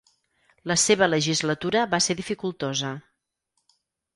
[0.71, 2.91] La seva legislatura va ser dificultosa.